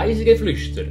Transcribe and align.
Reisegeflüster, 0.00 0.84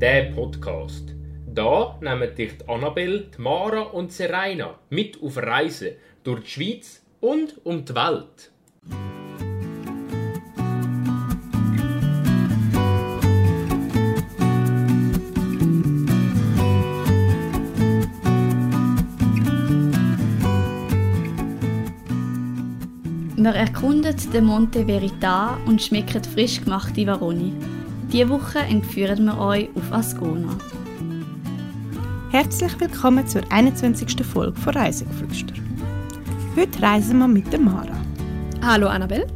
der 0.00 0.30
Podcast. 0.36 1.16
Da 1.52 1.98
nehmen 2.00 2.32
dich 2.32 2.58
die 2.58 2.68
Annabelle, 2.68 3.26
Mara 3.36 3.80
und 3.80 4.12
Serena 4.12 4.78
mit 4.88 5.20
auf 5.20 5.36
Reisen 5.36 5.96
durch 6.22 6.44
die 6.44 6.50
Schweiz 6.50 7.02
und 7.18 7.54
um 7.64 7.84
die 7.84 7.92
Welt. 7.92 8.52
Wir 23.34 23.54
erkunden 23.56 24.14
den 24.32 24.44
Monte 24.44 24.86
Verità 24.86 25.56
und 25.66 25.82
schmecken 25.82 26.22
frisch 26.22 26.60
gemachte 26.60 27.04
Varoni. 27.04 27.52
Diese 28.12 28.28
Woche 28.28 28.58
entführen 28.58 29.24
wir 29.24 29.38
euch 29.38 29.70
auf 29.74 29.90
Ascona. 29.90 30.58
Herzlich 32.30 32.78
willkommen 32.78 33.26
zur 33.26 33.40
21. 33.50 34.22
Folge 34.22 34.60
von 34.60 34.74
Reisegeflüster. 34.74 35.54
Heute 36.54 36.82
reisen 36.82 37.20
wir 37.20 37.28
mit 37.28 37.50
der 37.50 37.60
Mara. 37.60 37.98
Hallo 38.60 38.88
Annabelle. 38.88 39.26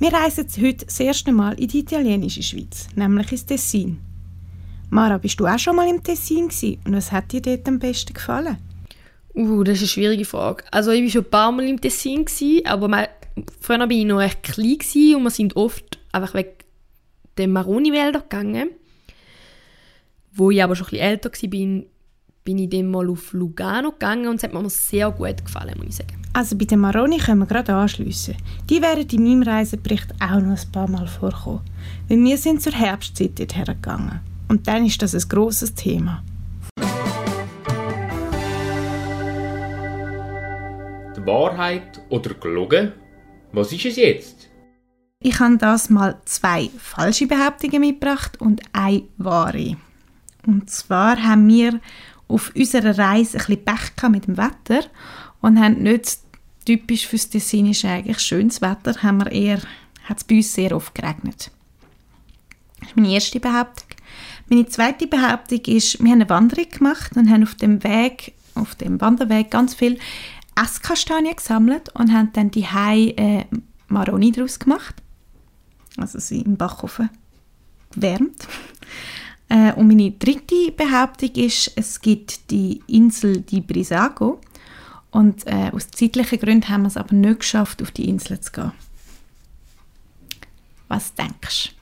Wir 0.00 0.12
reisen 0.12 0.48
heute 0.60 0.86
das 0.86 0.98
erste 0.98 1.30
Mal 1.30 1.52
in 1.60 1.68
die 1.68 1.78
italienische 1.78 2.42
Schweiz, 2.42 2.88
nämlich 2.96 3.30
ins 3.30 3.46
Tessin. 3.46 4.00
Mara, 4.90 5.18
bist 5.18 5.38
du 5.38 5.46
auch 5.46 5.58
schon 5.60 5.76
mal 5.76 5.88
im 5.88 6.02
Tessin 6.02 6.48
gewesen? 6.48 6.80
und 6.84 6.96
was 6.96 7.12
hat 7.12 7.30
dir 7.30 7.42
dort 7.42 7.68
am 7.68 7.78
besten 7.78 8.12
gefallen? 8.12 8.56
Uh, 9.36 9.62
das 9.62 9.76
ist 9.76 9.82
eine 9.82 9.88
schwierige 9.88 10.24
Frage. 10.24 10.64
Also 10.72 10.90
ich 10.90 11.04
war 11.04 11.10
schon 11.10 11.24
ein 11.26 11.30
paar 11.30 11.52
Mal 11.52 11.68
im 11.68 11.80
Tessin, 11.80 12.24
gewesen, 12.24 12.66
aber 12.66 12.88
mein, 12.88 13.06
früher 13.60 13.78
war 13.78 13.88
ich 13.88 14.04
noch 14.04 14.18
recht 14.18 14.42
klein 14.42 14.78
gewesen 14.78 15.14
und 15.14 15.22
wir 15.22 15.30
sind 15.30 15.54
oft 15.54 16.00
einfach 16.10 16.34
weg 16.34 16.57
den 17.38 17.52
Maroni-Wälder 17.52 18.20
gegangen. 18.20 18.70
Wo 20.32 20.50
ich 20.50 20.62
aber 20.62 20.76
schon 20.76 20.86
ein 20.86 20.90
bisschen 20.90 21.06
älter 21.06 21.30
war, 21.30 21.50
bin, 21.50 21.86
bin 22.44 22.58
ich 22.58 22.70
dann 22.70 22.90
mal 22.90 23.08
auf 23.08 23.32
Lugano 23.32 23.92
gegangen 23.92 24.28
und 24.28 24.36
es 24.36 24.42
hat 24.42 24.52
mir 24.52 24.68
sehr 24.68 25.10
gut 25.10 25.44
gefallen, 25.44 25.74
muss 25.78 25.88
ich 25.88 25.96
sagen. 25.96 26.22
Also 26.32 26.56
bei 26.56 26.66
den 26.66 26.80
Maroni 26.80 27.18
können 27.18 27.40
wir 27.40 27.46
gerade 27.46 27.74
anschliessen. 27.74 28.36
Die 28.70 28.80
werden 28.80 29.06
in 29.10 29.24
meinem 29.24 29.42
Reisebericht 29.42 30.14
auch 30.20 30.40
noch 30.40 30.56
ein 30.56 30.72
paar 30.72 30.88
Mal 30.88 31.06
vorkommen. 31.06 31.62
Weil 32.08 32.22
wir 32.22 32.38
sind 32.38 32.62
zur 32.62 32.74
Herbstzeit 32.74 33.38
dort 33.38 33.56
hergegangen. 33.56 34.20
Und 34.48 34.68
dann 34.68 34.86
ist 34.86 35.02
das 35.02 35.14
ein 35.14 35.28
grosses 35.28 35.74
Thema. 35.74 36.22
Die 41.16 41.26
Wahrheit 41.26 42.00
oder 42.08 42.34
gelogen? 42.34 42.92
Was 43.52 43.72
ist 43.72 43.86
es 43.86 43.96
jetzt? 43.96 44.37
Ich 45.20 45.40
habe 45.40 45.58
das 45.58 45.90
mal 45.90 46.20
zwei 46.26 46.70
falsche 46.78 47.26
Behauptungen 47.26 47.80
mitgebracht 47.80 48.40
und 48.40 48.62
eine 48.72 49.02
wahre. 49.16 49.76
Und 50.46 50.70
zwar 50.70 51.20
haben 51.20 51.48
wir 51.48 51.80
auf 52.28 52.52
unserer 52.54 52.96
Reise 52.96 53.38
ein 53.38 53.46
bisschen 53.46 53.64
Pech 53.64 54.10
mit 54.10 54.28
dem 54.28 54.36
Wetter 54.36 54.86
und 55.40 55.58
haben 55.58 55.82
nicht 55.82 56.18
typisch 56.64 57.08
fürs 57.08 57.30
Tessin 57.30 57.66
ist 57.66 57.84
eigentlich 57.84 58.20
schönes 58.20 58.62
Wetter, 58.62 59.02
haben 59.02 59.18
wir 59.18 59.32
eher, 59.32 59.60
hat 60.04 60.18
es 60.18 60.24
bei 60.24 60.36
uns 60.36 60.54
sehr 60.54 60.76
oft 60.76 60.94
geregnet. 60.94 61.50
Das 62.78 62.90
ist 62.90 62.96
meine 62.96 63.12
erste 63.12 63.40
Behauptung. 63.40 63.88
Meine 64.48 64.68
zweite 64.68 65.08
Behauptung 65.08 65.60
ist, 65.66 65.98
wir 65.98 66.12
haben 66.12 66.20
eine 66.20 66.30
Wanderung 66.30 66.70
gemacht 66.70 67.16
und 67.16 67.28
haben 67.28 67.42
auf 67.42 67.56
dem 67.56 67.82
Weg, 67.82 68.34
auf 68.54 68.76
dem 68.76 69.00
Wanderweg 69.00 69.50
ganz 69.50 69.74
viel 69.74 69.98
Esskastanien 70.54 71.34
gesammelt 71.34 71.92
und 71.96 72.12
haben 72.12 72.30
dann 72.34 72.52
die 72.52 72.68
Hai 72.68 73.14
äh, 73.16 73.44
Maroni 73.88 74.30
daraus 74.30 74.60
gemacht. 74.60 74.94
Also 76.00 76.18
sie 76.18 76.40
im 76.42 76.56
Backofen 76.56 77.10
wärmt. 77.94 78.46
Äh, 79.50 79.72
und 79.72 79.88
meine 79.88 80.10
dritte 80.10 80.72
Behauptung 80.72 81.30
ist, 81.36 81.72
es 81.74 82.02
gibt 82.02 82.50
die 82.50 82.82
Insel 82.86 83.40
Di 83.40 83.62
Brisago 83.62 84.42
und 85.10 85.46
äh, 85.46 85.70
aus 85.72 85.90
zeitlichen 85.90 86.38
Gründen 86.38 86.68
haben 86.68 86.82
wir 86.82 86.88
es 86.88 86.98
aber 86.98 87.14
nicht 87.14 87.40
geschafft, 87.40 87.80
auf 87.80 87.90
die 87.90 88.10
Insel 88.10 88.38
zu 88.40 88.52
gehen. 88.52 88.72
Was 90.88 91.14
denkst 91.14 91.74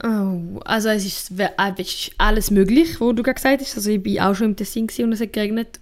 du? 0.00 0.08
Oh, 0.08 0.60
also 0.64 0.88
es 0.88 1.06
ist, 1.06 1.30
es 1.30 1.78
ist 1.78 2.10
alles 2.18 2.50
möglich, 2.50 3.00
was 3.00 3.14
du 3.14 3.22
gerade 3.22 3.34
gesagt 3.34 3.60
hast. 3.60 3.76
Also 3.76 3.90
ich 3.90 4.04
war 4.04 4.30
auch 4.30 4.34
schon 4.34 4.48
im 4.48 4.56
Tessin 4.56 4.88
und 5.04 5.12
es 5.12 5.20
hat 5.20 5.32
geregnet. 5.32 5.80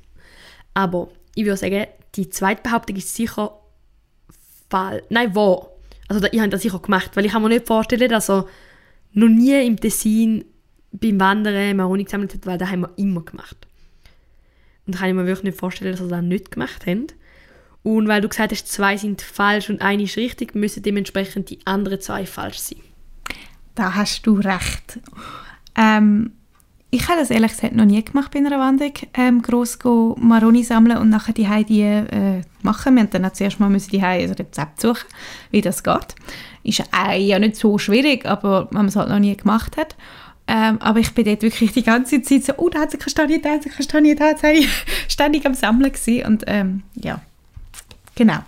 Aber 0.72 1.08
ich 1.34 1.44
würde 1.44 1.56
sagen, 1.56 1.86
die 2.14 2.28
zweite 2.30 2.62
Behauptung 2.62 2.96
ist 2.96 3.14
sicher 3.14 3.58
falsch. 4.70 5.02
Nein, 5.08 5.34
wahr. 5.34 5.68
Also 6.14 6.28
ich 6.30 6.40
habe 6.40 6.48
das 6.48 6.62
sicher 6.62 6.78
gemacht, 6.78 7.10
weil 7.14 7.24
ich 7.24 7.32
kann 7.32 7.42
mir 7.42 7.48
nicht 7.48 7.66
vorstellen, 7.66 8.08
dass 8.08 8.30
er 8.30 8.46
noch 9.12 9.28
nie 9.28 9.66
im 9.66 9.78
Tessin 9.78 10.44
beim 10.92 11.18
Wandern 11.20 11.76
Maroni 11.76 12.04
gesammelt 12.04 12.34
hat, 12.34 12.46
weil 12.46 12.58
das 12.58 12.70
haben 12.70 12.82
wir 12.82 12.90
immer 12.96 13.22
gemacht. 13.22 13.56
Und 14.86 14.94
da 14.94 15.00
kann 15.00 15.16
mir 15.16 15.26
wirklich 15.26 15.44
nicht 15.44 15.58
vorstellen, 15.58 15.92
dass 15.92 16.00
wir 16.00 16.08
das 16.08 16.22
nicht 16.22 16.50
gemacht 16.50 16.86
haben. 16.86 17.06
Und 17.82 18.08
weil 18.08 18.20
du 18.20 18.28
gesagt 18.28 18.52
hast, 18.52 18.66
zwei 18.70 18.96
sind 18.96 19.20
falsch 19.20 19.68
und 19.70 19.82
eine 19.82 20.04
ist 20.04 20.16
richtig, 20.16 20.54
müssen 20.54 20.82
dementsprechend 20.82 21.50
die 21.50 21.58
anderen 21.66 22.00
zwei 22.00 22.26
falsch 22.26 22.58
sein. 22.58 22.80
Da 23.74 23.94
hast 23.94 24.26
du 24.26 24.34
recht. 24.34 25.00
Ähm, 25.76 26.32
ich 26.94 27.08
habe 27.08 27.18
das 27.18 27.30
ehrlich 27.30 27.50
gesagt 27.50 27.74
noch 27.74 27.84
nie 27.84 28.04
gemacht 28.04 28.30
bei 28.30 28.38
einer 28.38 28.56
Wanderung, 28.58 28.92
ähm, 29.14 29.42
gross 29.42 29.78
Maroni 30.16 30.62
sammeln 30.62 30.98
und 30.98 31.10
nachher 31.10 31.32
die 31.32 31.48
Heidi 31.48 31.82
äh, 31.82 32.42
machen. 32.62 32.94
Wir 32.94 33.02
mussten 33.02 33.20
dann 33.20 33.34
zuerst 33.34 33.58
mal 33.58 33.76
die 33.76 34.02
Heidi 34.02 34.24
ein 34.24 34.32
Rezept 34.32 34.80
suchen, 34.80 35.06
wie 35.50 35.60
das 35.60 35.82
geht. 35.82 36.14
Ist 36.62 36.84
ja 36.94 37.38
nicht 37.40 37.56
so 37.56 37.78
schwierig, 37.78 38.26
aber 38.26 38.68
wenn 38.70 38.76
man 38.76 38.86
es 38.86 38.96
halt 38.96 39.08
noch 39.08 39.18
nie 39.18 39.36
gemacht 39.36 39.76
hat. 39.76 39.96
Ähm, 40.46 40.78
aber 40.80 41.00
ich 41.00 41.12
bin 41.14 41.24
dort 41.24 41.42
wirklich 41.42 41.72
die 41.72 41.82
ganze 41.82 42.22
Zeit 42.22 42.44
so, 42.44 42.52
oh, 42.58 42.68
da 42.68 42.80
hat 42.80 42.92
sie 42.92 42.98
Kastanie, 42.98 43.40
da 43.40 43.50
hat 43.54 43.64
sie 43.64 43.70
Kastanie, 43.70 44.14
da 44.14 44.28
hat 44.28 44.40
sie 44.40 44.68
ständig 45.08 45.44
am 45.46 45.54
Sammeln 45.54 45.90
gewesen. 45.90 46.26
Und 46.26 46.44
ähm, 46.46 46.84
ja, 46.94 47.20
genau. 48.14 48.38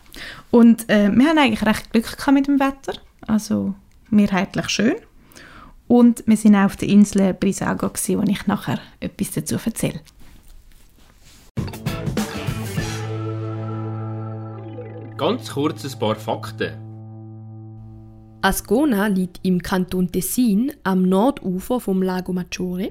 Und 0.53 0.89
äh, 0.89 1.11
wir 1.11 1.27
haben 1.27 1.39
eigentlich 1.39 1.67
recht 1.67 1.91
Glück 1.91 2.17
gehabt 2.17 2.33
mit 2.33 2.47
dem 2.47 2.61
Wetter. 2.61 3.01
Also 3.27 3.75
mehrheitlich 4.11 4.69
schön. 4.69 4.95
Und 5.89 6.25
wir 6.27 6.37
sind 6.37 6.57
auch 6.57 6.65
auf 6.65 6.77
der 6.77 6.89
Insel 6.89 7.33
Brisago, 7.35 7.89
wo 7.89 8.23
ich 8.23 8.47
nachher 8.47 8.81
etwas 9.01 9.31
dazu 9.33 9.57
erzähle. 9.65 10.01
Ganz 15.17 15.51
kurz 15.51 15.85
ein 15.85 15.99
paar 15.99 16.17
Fakten. 16.17 16.73
Ascona 18.43 19.07
liegt 19.07 19.41
im 19.43 19.63
Kanton 19.63 20.13
Tessin 20.13 20.73
am 20.85 21.03
Nordufer 21.03 21.81
vom 21.81 22.03
Lago 22.03 22.33
Maggiore. 22.33 22.91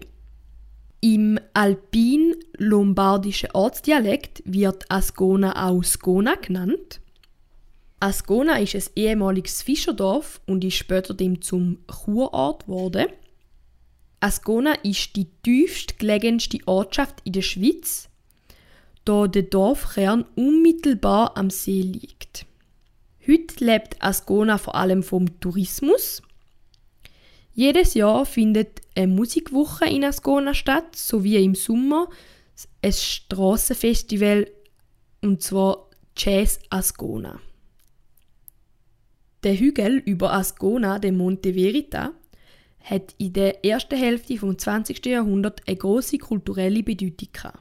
Im 1.01 1.39
alpin-lombardischen 1.53 3.51
Ortsdialekt 3.53 4.41
wird 4.45 4.89
Ascona 4.89 5.67
auch 5.67 5.83
Scona 5.83 6.33
genannt. 6.35 6.99
Ascona 8.05 8.59
ist 8.59 8.75
ein 8.75 8.83
ehemaliges 8.95 9.63
Fischerdorf 9.63 10.39
und 10.45 10.63
ist 10.63 10.75
später 10.75 11.15
dem 11.15 11.41
zum 11.41 11.79
Kurort 11.87 12.67
geworden. 12.67 13.07
Ascona 14.19 14.73
ist 14.83 15.15
die 15.15 15.25
tiefst 15.41 15.97
gelegenste 15.97 16.59
Ortschaft 16.67 17.15
in 17.23 17.33
der 17.33 17.41
Schweiz, 17.41 18.07
da 19.05 19.25
der 19.25 19.41
Dorfkern 19.41 20.23
unmittelbar 20.35 21.35
am 21.35 21.49
See 21.49 21.81
liegt. 21.81 22.45
Heute 23.27 23.65
lebt 23.65 23.99
Ascona 24.03 24.59
vor 24.59 24.75
allem 24.75 25.01
vom 25.01 25.39
Tourismus. 25.39 26.21
Jedes 27.55 27.95
Jahr 27.95 28.27
findet 28.27 28.83
eine 28.93 29.07
Musikwoche 29.07 29.85
in 29.85 30.03
Ascona 30.03 30.53
statt, 30.53 30.95
sowie 30.95 31.43
im 31.43 31.55
Sommer 31.55 32.07
ein 32.83 32.93
Strassenfestival 32.93 34.47
und 35.23 35.41
zwar 35.41 35.89
Jazz 36.15 36.59
Ascona. 36.69 37.39
Der 39.45 39.59
Hügel 39.59 40.01
über 40.05 40.33
Ascona, 40.33 40.97
der 40.97 41.11
Monte 41.11 41.53
Verita, 41.53 42.13
hat 42.83 43.13
in 43.19 43.31
der 43.33 43.63
ersten 43.63 43.95
Hälfte 43.95 44.33
des 44.33 44.57
20. 44.57 45.05
Jahrhunderts 45.05 45.61
eine 45.67 45.77
große 45.77 46.17
kulturelle 46.17 46.81
Bedeutung 46.81 47.29
gehabt. 47.31 47.59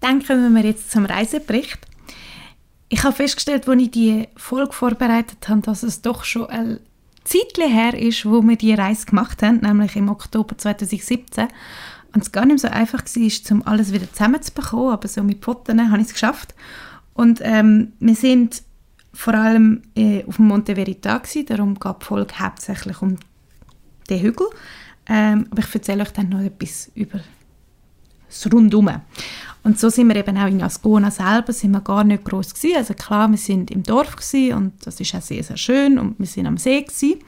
Dann 0.00 0.24
kommen 0.24 0.52
wir 0.56 0.64
jetzt 0.64 0.90
zum 0.90 1.06
Reisebericht. 1.06 1.78
Ich 2.88 3.04
habe 3.04 3.14
festgestellt, 3.14 3.68
als 3.68 3.80
ich 3.80 3.92
die 3.92 4.26
Folge 4.34 4.72
vorbereitet 4.72 5.48
habe, 5.48 5.60
dass 5.60 5.84
es 5.84 6.02
doch 6.02 6.24
schon 6.24 6.46
ein 6.46 6.80
Zeit 7.22 7.56
her 7.58 7.96
ist, 7.96 8.26
wo 8.26 8.42
wir 8.42 8.56
die 8.56 8.74
Reise 8.74 9.06
gemacht 9.06 9.44
haben, 9.44 9.58
nämlich 9.58 9.94
im 9.94 10.08
Oktober 10.08 10.58
2017. 10.58 11.46
Und 12.12 12.22
es 12.22 12.32
gar 12.32 12.44
nicht 12.44 12.58
so 12.58 12.66
einfach 12.66 13.04
war, 13.04 13.52
um 13.52 13.62
alles 13.68 13.92
wieder 13.92 14.12
zusammenzubekommen, 14.12 14.94
aber 14.94 15.06
so 15.06 15.22
mit 15.22 15.44
Fotos 15.44 15.76
habe 15.76 16.00
ich 16.00 16.08
es 16.08 16.12
geschafft. 16.12 16.56
Und 17.14 17.40
ähm, 17.44 17.92
wir 18.00 18.16
sind 18.16 18.64
vor 19.12 19.34
allem 19.34 19.82
äh, 19.96 20.24
auf 20.24 20.36
dem 20.36 20.46
Monte 20.46 20.74
Verita 20.74 21.18
gewesen, 21.18 21.46
darum 21.46 21.74
geht 21.78 21.96
die 22.00 22.04
Folge 22.04 22.38
hauptsächlich 22.38 23.02
um 23.02 23.16
den 24.08 24.20
Hügel. 24.20 24.46
Ähm, 25.08 25.46
aber 25.50 25.60
ich 25.60 25.74
erzähle 25.74 26.02
euch 26.02 26.12
dann 26.12 26.28
noch 26.28 26.40
etwas 26.40 26.90
über 26.94 27.20
das 28.28 28.52
Rundum. 28.52 28.88
Und 29.62 29.78
so 29.78 29.90
sind 29.90 30.08
wir 30.08 30.16
eben 30.16 30.38
auch 30.38 30.46
in 30.46 30.62
Ascona 30.62 31.10
selber 31.10 31.52
sind 31.52 31.72
wir 31.72 31.80
gar 31.80 32.04
nicht 32.04 32.24
groß 32.24 32.54
gewesen. 32.54 32.76
Also 32.76 32.94
klar, 32.94 33.30
wir 33.30 33.38
sind 33.38 33.70
im 33.70 33.82
Dorf 33.82 34.16
gewesen 34.16 34.54
und 34.54 34.86
das 34.86 35.00
ist 35.00 35.14
auch 35.14 35.20
sehr, 35.20 35.42
sehr 35.42 35.56
schön 35.56 35.98
und 35.98 36.18
wir 36.18 36.26
sind 36.26 36.46
am 36.46 36.56
See 36.56 36.80
gewesen. 36.80 37.20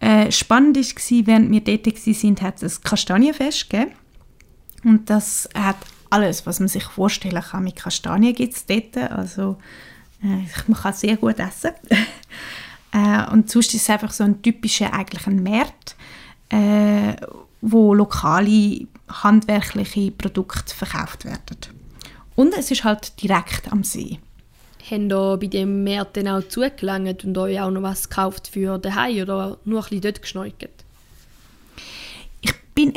Äh, 0.00 0.30
spannend 0.30 0.76
war, 0.76 1.26
während 1.26 1.50
wir 1.50 1.60
dort 1.60 1.86
waren, 1.86 2.40
hat 2.42 2.62
es 2.62 2.78
ein 2.78 2.82
Kastanienfest 2.84 3.70
gegeben. 3.70 3.92
Und 4.84 5.08
das 5.08 5.48
hat 5.54 5.76
alles, 6.10 6.46
was 6.46 6.60
man 6.60 6.68
sich 6.68 6.84
vorstellen 6.84 7.42
kann 7.42 7.64
mit 7.64 7.76
Kastanien 7.76 8.34
gibt 8.34 8.54
es 8.54 8.66
dort. 8.66 8.96
Also 9.10 9.56
man 10.24 10.80
kann 10.80 10.92
sehr 10.92 11.16
gut 11.16 11.38
essen. 11.38 11.72
äh, 12.92 13.30
und 13.30 13.50
sonst 13.50 13.74
ist 13.74 13.82
es 13.82 13.90
einfach 13.90 14.10
so 14.10 14.24
ein 14.24 14.42
typischer 14.42 14.92
eigentlich 14.92 15.26
ein 15.26 15.42
Markt, 15.42 15.96
äh, 16.48 17.14
wo 17.60 17.94
lokale 17.94 18.86
handwerkliche 19.08 20.10
Produkte 20.10 20.74
verkauft 20.74 21.24
werden. 21.24 21.58
Und 22.36 22.54
es 22.56 22.70
ist 22.70 22.84
halt 22.84 23.20
direkt 23.22 23.70
am 23.70 23.84
See. 23.84 24.18
Haben 24.90 25.08
da 25.08 25.36
bei 25.36 25.46
dem 25.46 25.84
Markt 25.84 26.16
dann 26.16 26.28
auch 26.28 26.46
zugelangt 26.46 27.24
und 27.24 27.38
euch 27.38 27.60
auch 27.60 27.70
noch 27.70 27.82
was 27.82 28.08
gekauft 28.08 28.48
für 28.48 28.78
daheim 28.78 29.22
oder 29.22 29.58
nur 29.64 29.80
ein 29.80 29.84
bisschen 29.84 30.00
dort 30.02 30.22
geschneuert? 30.22 30.83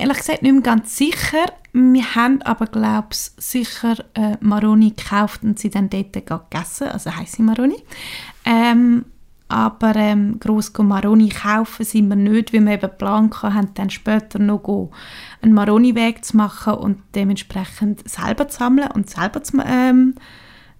Ehrlich 0.07 0.19
gesagt 0.19 0.41
nicht 0.41 0.53
mehr 0.53 0.61
ganz 0.61 0.95
sicher. 0.95 1.47
Wir 1.73 2.15
haben 2.15 2.41
aber, 2.43 2.67
glaube 2.67 3.09
ich, 3.11 3.17
sicher 3.17 3.97
äh, 4.13 4.37
Maroni 4.39 4.91
gekauft 4.91 5.43
und 5.43 5.59
sie 5.59 5.69
dann 5.69 5.89
dort 5.89 6.13
gegessen, 6.13 6.87
also 6.87 7.13
heiße 7.13 7.41
Maroni. 7.41 7.75
Ähm, 8.45 9.03
aber 9.49 9.97
ähm, 9.97 10.39
gross 10.39 10.71
Maroni 10.77 11.27
kaufen 11.27 11.83
sind 11.83 12.07
wir 12.07 12.15
nicht, 12.15 12.53
weil 12.53 12.65
wir 12.65 12.75
eben 12.75 12.97
Plan 12.97 13.29
hatten, 13.41 13.73
dann 13.73 13.89
später 13.89 14.39
noch 14.39 14.91
einen 15.41 15.53
Maroni-Weg 15.53 16.23
zu 16.23 16.37
machen 16.37 16.75
und 16.75 16.99
dementsprechend 17.13 18.07
selber 18.07 18.47
zu 18.47 18.59
sammeln 18.59 18.89
und 18.91 19.09
selber 19.09 19.43
zu, 19.43 19.57
ähm, 19.59 20.15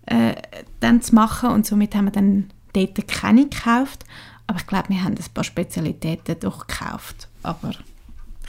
äh, 0.06 0.36
dann 0.80 1.02
zu 1.02 1.14
machen 1.14 1.50
und 1.50 1.66
somit 1.66 1.96
haben 1.96 2.06
wir 2.06 2.12
dann 2.14 2.50
dort 2.72 3.06
keine 3.10 3.50
gekauft, 3.50 4.06
aber 4.48 4.60
ich 4.60 4.68
glaube, 4.68 4.88
wir 4.88 5.04
haben 5.04 5.16
ein 5.16 5.34
paar 5.34 5.44
Spezialitäten 5.44 6.40
doch 6.40 6.66
gekauft, 6.66 7.28
aber 7.44 7.74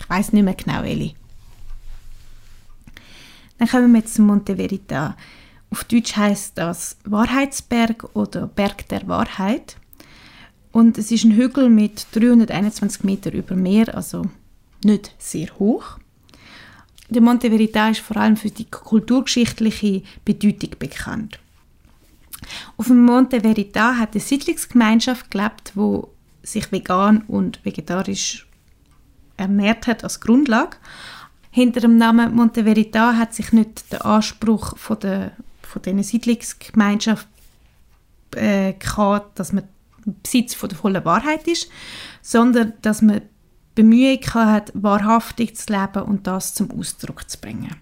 ich 0.08 0.16
weiß 0.16 0.32
nicht 0.32 0.42
mehr 0.42 0.54
genau, 0.54 0.82
welche. 0.82 1.14
Dann 3.58 3.68
kommen 3.68 3.92
wir 3.92 4.06
zum 4.06 4.26
Monte 4.26 4.56
Verita. 4.56 5.16
Auf 5.70 5.84
Deutsch 5.84 6.16
heißt 6.16 6.56
das 6.56 6.96
Wahrheitsberg 7.04 8.08
oder 8.14 8.46
Berg 8.46 8.88
der 8.88 9.06
Wahrheit. 9.06 9.76
Und 10.72 10.96
es 10.96 11.10
ist 11.10 11.24
ein 11.24 11.32
Hügel 11.32 11.68
mit 11.68 12.06
321 12.12 13.04
Meter 13.04 13.32
über 13.32 13.54
Meer, 13.54 13.94
also 13.94 14.24
nicht 14.82 15.14
sehr 15.18 15.48
hoch. 15.58 15.98
Der 17.10 17.20
Monte 17.20 17.50
Verita 17.50 17.90
ist 17.90 18.00
vor 18.00 18.16
allem 18.16 18.36
für 18.36 18.50
die 18.50 18.64
kulturgeschichtliche 18.64 20.02
Bedeutung 20.24 20.70
bekannt. 20.78 21.38
Auf 22.78 22.86
dem 22.86 23.04
Monte 23.04 23.42
Verita 23.42 23.96
hat 23.96 24.12
eine 24.12 24.20
Siedlungsgemeinschaft 24.20 25.30
gelebt, 25.30 25.72
wo 25.74 26.08
sich 26.42 26.72
vegan 26.72 27.24
und 27.28 27.62
vegetarisch 27.64 28.47
ernährt 29.38 29.86
hat 29.86 30.04
als 30.04 30.20
Grundlage. 30.20 30.76
Hinter 31.50 31.80
dem 31.80 31.96
Namen 31.96 32.34
Monte 32.34 32.64
Verita 32.64 33.16
hat 33.16 33.32
sich 33.32 33.52
nicht 33.52 33.90
der 33.90 34.04
Anspruch 34.04 34.76
von 34.76 35.00
der 35.00 35.32
von 35.68 35.82
dieser 35.82 36.02
Siedlungsgemeinschaft 36.02 37.28
äh, 38.34 38.72
gehabt, 38.72 39.38
dass 39.38 39.52
man 39.52 39.64
Besitz 40.22 40.54
von 40.54 40.68
der 40.68 40.78
vollen 40.78 41.04
Wahrheit 41.04 41.46
ist, 41.46 41.68
sondern 42.22 42.72
dass 42.82 43.02
man 43.02 43.22
Bemühungen 43.74 44.34
hat, 44.34 44.72
wahrhaftig 44.74 45.56
zu 45.56 45.72
leben 45.72 46.02
und 46.02 46.26
das 46.26 46.54
zum 46.54 46.70
Ausdruck 46.70 47.28
zu 47.28 47.38
bringen. 47.38 47.76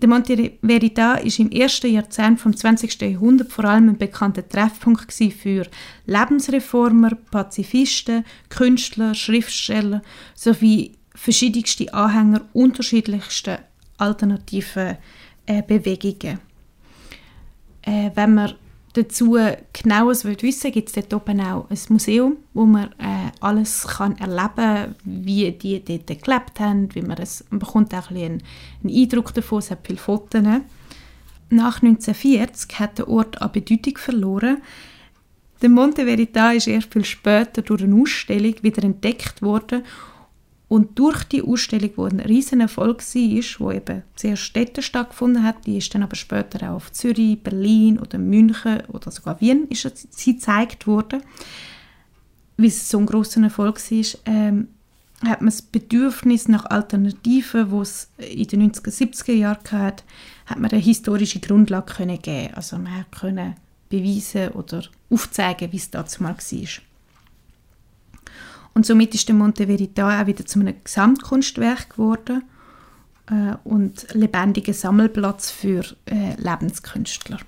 Der 0.00 0.08
Monte 0.08 0.52
Verita 0.62 1.16
ist 1.16 1.38
im 1.40 1.50
ersten 1.50 1.92
Jahrzehnt 1.92 2.40
vom 2.40 2.56
20. 2.56 3.02
Jahrhundert 3.02 3.52
vor 3.52 3.66
allem 3.66 3.90
ein 3.90 3.98
bekannter 3.98 4.48
Treffpunkt 4.48 5.12
für 5.12 5.66
Lebensreformer, 6.06 7.16
Pazifisten, 7.30 8.24
Künstler, 8.48 9.14
Schriftsteller 9.14 10.00
sowie 10.34 10.92
verschiedenste 11.14 11.92
Anhänger 11.92 12.40
unterschiedlichster 12.54 13.58
alternativen 13.98 14.96
äh, 15.44 15.62
Bewegungen. 15.62 16.40
Äh, 17.82 18.10
wenn 18.14 18.34
man 18.34 18.54
dazu 18.94 19.36
genaues 19.74 20.24
wissen 20.24 20.64
will, 20.64 20.70
gibt 20.70 20.88
es 20.88 20.94
dort 20.94 21.12
oben 21.12 21.42
auch 21.42 21.68
ein 21.68 21.78
Museum, 21.90 22.38
wo 22.54 22.64
man 22.64 22.88
äh, 22.98 23.09
alles 23.40 23.86
kann 23.86 24.18
erleben 24.18 24.94
wie 25.04 25.50
die 25.52 25.82
dort 25.84 26.06
gelebt 26.22 26.60
haben, 26.60 26.94
wie 26.94 27.02
man, 27.02 27.18
es, 27.18 27.44
man 27.50 27.58
bekommt 27.58 27.94
auch 27.94 28.10
ein 28.10 28.16
einen, 28.16 28.42
Eindruck 28.84 29.34
davon, 29.34 29.58
es 29.58 29.70
hat 29.70 29.86
viele 29.86 29.98
Fotos. 29.98 30.42
Nach 30.42 31.82
1940 31.82 32.78
hat 32.78 32.98
der 32.98 33.08
Ort 33.08 33.42
an 33.42 33.52
Bedeutung 33.52 33.98
verloren. 33.98 34.62
Der 35.62 35.68
Monte 35.68 36.06
Verita 36.06 36.52
ist 36.52 36.68
erst 36.68 36.92
viel 36.92 37.04
später 37.04 37.62
durch 37.62 37.82
eine 37.82 38.00
Ausstellung 38.00 38.54
wieder 38.62 38.84
entdeckt 38.84 39.42
worden 39.42 39.82
und 40.70 40.96
durch 41.00 41.24
die 41.24 41.42
Ausstellung, 41.42 41.90
die 41.96 42.14
ein 42.14 42.20
riesen 42.20 42.60
Erfolg 42.60 43.02
war, 43.02 43.44
wo 43.58 43.72
eben 43.72 44.04
sehr 44.14 44.36
Städte 44.36 44.82
stattgefunden 44.82 45.42
hat, 45.42 45.66
die 45.66 45.78
ist 45.78 45.92
dann 45.92 46.04
aber 46.04 46.14
später 46.14 46.70
auch 46.70 46.76
auf 46.76 46.92
Zürich, 46.92 47.42
Berlin 47.42 47.98
oder 47.98 48.18
München 48.18 48.84
oder 48.92 49.10
sogar 49.10 49.40
Wien 49.40 49.66
ist 49.68 50.14
sie 50.16 50.34
gezeigt 50.34 50.86
worden, 50.86 51.24
wie 52.60 52.68
es 52.68 52.88
so 52.88 52.98
ein 52.98 53.06
großer 53.06 53.42
Erfolg 53.42 53.80
war, 53.90 54.04
ähm, 54.26 54.68
hat 55.22 55.40
man 55.40 55.50
das 55.50 55.62
Bedürfnis 55.62 56.48
nach 56.48 56.64
Alternativen, 56.66 57.70
wo 57.70 57.82
es 57.82 58.08
in 58.16 58.46
den 58.46 58.72
90er, 58.72 58.90
70er 58.90 59.32
Jahren 59.32 59.58
hatte, 59.70 60.04
hat 60.46 60.58
man 60.58 60.70
eine 60.70 60.80
historische 60.80 61.40
Grundlage 61.40 61.94
können 61.94 62.20
geben. 62.20 62.54
Also 62.54 62.78
man 62.78 63.04
konnte 63.10 63.54
beweisen 63.90 64.48
oder 64.52 64.82
aufzeigen, 65.10 65.72
wie 65.72 65.76
es 65.76 65.90
dazu 65.90 66.22
mal 66.22 66.36
war. 66.36 66.68
Und 68.72 68.86
somit 68.86 69.14
ist 69.14 69.28
der 69.28 69.34
Monte 69.34 69.66
Verita 69.66 70.22
auch 70.22 70.26
wieder 70.26 70.46
zu 70.46 70.60
einem 70.60 70.74
Gesamtkunstwerk 70.82 71.90
geworden 71.90 72.44
äh, 73.26 73.56
und 73.64 74.06
lebendiger 74.14 74.72
Sammelplatz 74.72 75.50
für 75.50 75.84
äh, 76.06 76.34
Lebenskünstler. 76.36 77.40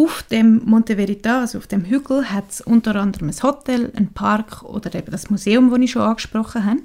Auf 0.00 0.22
dem 0.22 0.64
Monte 0.64 0.96
Verita, 0.96 1.40
also 1.40 1.58
auf 1.58 1.66
dem 1.66 1.84
Hügel, 1.84 2.30
hat 2.30 2.48
es 2.48 2.62
unter 2.62 2.96
anderem 2.96 3.28
ein 3.28 3.42
Hotel, 3.42 3.92
einen 3.94 4.14
Park 4.14 4.62
oder 4.62 4.94
eben 4.94 5.10
das 5.10 5.28
Museum, 5.28 5.70
das 5.70 5.78
ich 5.78 5.90
schon 5.90 6.00
angesprochen 6.00 6.64
habe. 6.64 6.80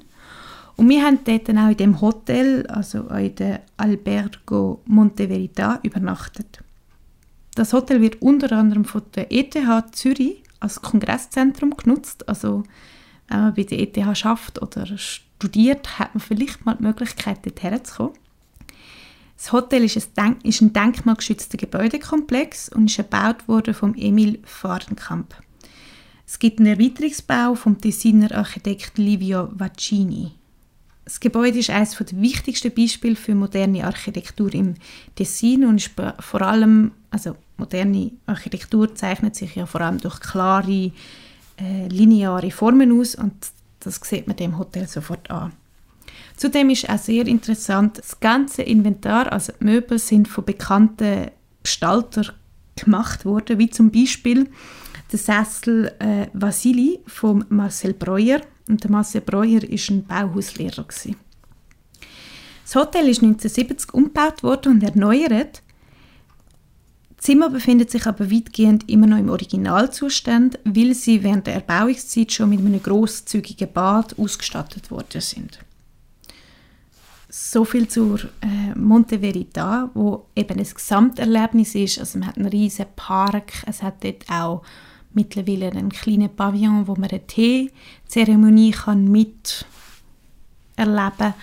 Und 0.76 0.90
wir 0.90 1.02
haben 1.02 1.20
dort 1.24 1.48
auch 1.48 1.70
in 1.70 1.76
dem 1.78 2.00
Hotel, 2.02 2.66
also 2.66 3.08
in 3.08 3.34
der 3.36 3.62
Albergo 3.78 4.82
Monte 4.84 5.28
Verita, 5.28 5.80
übernachtet. 5.82 6.62
Das 7.54 7.72
Hotel 7.72 8.02
wird 8.02 8.20
unter 8.20 8.52
anderem 8.52 8.84
von 8.84 9.00
der 9.14 9.32
ETH 9.32 9.56
Zürich 9.92 10.42
als 10.60 10.82
Kongresszentrum 10.82 11.74
genutzt. 11.74 12.28
Also 12.28 12.64
wenn 13.28 13.40
man 13.40 13.54
bei 13.54 13.62
der 13.62 13.78
ETH 13.78 14.18
schafft 14.18 14.60
oder 14.60 14.86
studiert, 14.98 15.98
hat 15.98 16.14
man 16.14 16.20
vielleicht 16.20 16.66
mal 16.66 16.74
die 16.74 16.82
Möglichkeit, 16.82 17.38
dort 17.46 17.62
herzukommen. 17.62 18.12
Das 19.36 19.52
Hotel 19.52 19.84
ist 19.84 19.96
ein, 20.16 20.36
ist 20.42 20.60
ein 20.62 20.72
denkmalgeschützter 20.72 21.58
Gebäudekomplex 21.58 22.70
und 22.70 22.90
ist 22.90 22.98
erbaut 22.98 23.46
worden 23.48 23.74
vom 23.74 23.94
Emil 23.94 24.38
Fahrenkamp. 24.44 25.34
Es 26.26 26.38
gibt 26.38 26.58
einen 26.58 26.68
Erweiterungsbau 26.68 27.54
vom 27.54 27.78
Designer 27.78 28.32
Architekt 28.32 28.98
Livio 28.98 29.48
Vaccini. 29.52 30.32
Das 31.04 31.20
Gebäude 31.20 31.60
ist 31.60 31.70
eines 31.70 31.96
der 31.96 32.20
wichtigsten 32.20 32.74
Beispiele 32.74 33.14
für 33.14 33.36
moderne 33.36 33.84
Architektur 33.84 34.52
im 34.52 34.74
Tessin 35.14 35.64
und 35.64 35.76
ist 35.76 35.92
vor 36.18 36.42
allem, 36.42 36.90
also 37.10 37.36
moderne 37.58 38.10
Architektur 38.26 38.92
zeichnet 38.92 39.36
sich 39.36 39.54
ja 39.54 39.66
vor 39.66 39.82
allem 39.82 39.98
durch 39.98 40.18
klare, 40.18 40.90
äh, 41.60 41.86
lineare 41.88 42.50
Formen 42.50 42.98
aus 42.98 43.14
und 43.14 43.34
das 43.78 44.00
sieht 44.02 44.26
man 44.26 44.36
dem 44.36 44.58
Hotel 44.58 44.88
sofort 44.88 45.30
an. 45.30 45.52
Zudem 46.36 46.70
ist 46.70 46.88
auch 46.88 46.98
sehr 46.98 47.26
interessant, 47.26 47.98
das 47.98 48.20
ganze 48.20 48.62
Inventar, 48.62 49.32
also 49.32 49.52
die 49.58 49.64
Möbel, 49.64 49.98
sind 49.98 50.28
von 50.28 50.44
bekannten 50.44 51.30
Gestaltern 51.62 52.30
gemacht 52.76 53.24
worden, 53.24 53.58
wie 53.58 53.70
zum 53.70 53.90
Beispiel 53.90 54.48
der 55.10 55.18
Sessel 55.18 55.92
äh, 55.98 56.26
Vasili 56.34 57.00
von 57.06 57.44
Marcel 57.48 57.94
Breuer 57.94 58.40
und 58.68 58.82
der 58.82 58.90
Marcel 58.90 59.20
Breuer 59.20 59.62
war 59.62 59.94
ein 59.96 60.04
Bauhauslehrer. 60.04 60.84
Gewesen. 60.84 61.16
Das 62.64 62.74
Hotel 62.74 63.08
ist 63.08 63.22
1970 63.22 63.94
umgebaut 63.94 64.42
worden 64.42 64.72
und 64.72 64.82
erneuert. 64.82 65.62
Das 67.16 67.26
Zimmer 67.26 67.48
befindet 67.48 67.90
sich 67.90 68.06
aber 68.06 68.30
weitgehend 68.30 68.90
immer 68.90 69.06
noch 69.06 69.18
im 69.18 69.30
Originalzustand, 69.30 70.58
weil 70.64 70.94
sie 70.94 71.22
während 71.22 71.46
der 71.46 71.54
Erbauungszeit 71.54 72.32
schon 72.32 72.50
mit 72.50 72.58
einem 72.58 72.82
grosszügigen 72.82 73.72
Bad 73.72 74.18
ausgestattet 74.18 74.90
worden 74.90 75.20
sind. 75.20 75.60
So 77.38 77.66
viel 77.66 77.86
zur 77.86 78.18
äh, 78.40 78.74
Monte 78.74 79.18
Verita, 79.18 79.90
wo 79.92 80.24
eben 80.34 80.58
ein 80.58 80.66
Gesamterlebnis 80.66 81.74
ist. 81.74 81.98
Also 81.98 82.18
man 82.18 82.28
hat 82.28 82.38
einen 82.38 82.48
riesen 82.48 82.86
Park, 82.96 83.52
es 83.66 83.82
hat 83.82 84.02
dort 84.02 84.24
auch 84.30 84.62
mittlerweile 85.12 85.70
einen 85.70 85.90
kleinen 85.90 86.34
Pavillon, 86.34 86.88
wo 86.88 86.94
man 86.94 87.10
eine 87.10 87.26
Teezeremonie 87.26 88.70
kann 88.70 89.08
mit 89.08 89.66
erleben 90.76 91.34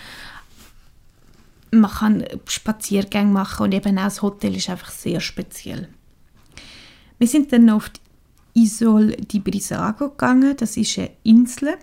Man 1.69 1.91
kann 1.91 2.25
Spaziergänge 2.47 3.31
machen 3.31 3.65
und 3.65 3.73
eben 3.75 3.99
auch 3.99 4.05
das 4.05 4.23
Hotel 4.23 4.55
ist 4.55 4.71
einfach 4.71 4.89
sehr 4.89 5.19
speziell. 5.19 5.89
Wir 7.19 7.27
sind 7.27 7.53
dann 7.53 7.69
auf 7.69 7.91
die 7.91 8.63
Isol 8.63 9.11
di 9.11 9.37
Brisago 9.37 10.09
gegangen. 10.09 10.57
Das 10.57 10.75
ist 10.75 10.97
eine 10.97 11.11
Insel, 11.21 11.77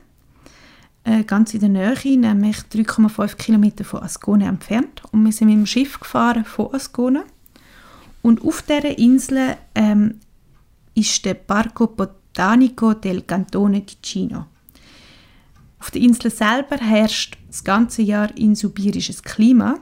äh, 1.04 1.24
ganz 1.24 1.54
in 1.54 1.60
der 1.60 1.68
Nähe, 1.68 2.18
nämlich 2.18 2.58
3,5 2.72 3.36
Kilometer 3.36 3.84
von 3.84 4.02
Ascona 4.02 4.48
entfernt. 4.48 5.02
Und 5.12 5.24
wir 5.24 5.32
sind 5.32 5.48
mit 5.48 5.56
dem 5.56 5.66
Schiff 5.66 5.98
gefahren 5.98 6.44
von 6.44 6.74
Ascona. 6.74 7.24
Und 8.22 8.44
auf 8.44 8.62
dieser 8.62 8.98
Insel 8.98 9.56
ähm, 9.74 10.20
ist 10.94 11.24
der 11.24 11.34
Parco 11.34 11.86
Botanico 11.86 12.92
del 12.94 13.22
Cantone 13.22 13.84
Ticino. 13.84 14.46
Auf 15.80 15.90
der 15.90 16.02
Insel 16.02 16.30
selber 16.30 16.76
herrscht 16.76 17.38
das 17.48 17.64
ganze 17.64 18.02
Jahr 18.02 18.36
insubirisches 18.36 19.22
Klima. 19.22 19.78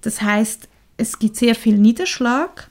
Das 0.00 0.22
heißt, 0.22 0.68
es 0.96 1.18
gibt 1.18 1.36
sehr 1.36 1.54
viel 1.54 1.76
Niederschlag, 1.76 2.70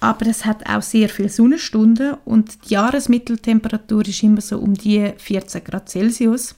aber 0.00 0.26
es 0.26 0.46
hat 0.46 0.66
auch 0.66 0.80
sehr 0.80 1.10
viele 1.10 1.28
Sonnenstunden 1.28 2.14
und 2.24 2.64
die 2.64 2.74
Jahresmitteltemperatur 2.74 4.08
ist 4.08 4.22
immer 4.22 4.40
so 4.40 4.58
um 4.58 4.72
die 4.72 5.12
14 5.18 5.62
Grad 5.62 5.90
Celsius 5.90 6.54